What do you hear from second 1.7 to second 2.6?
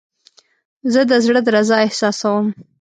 احساسوم.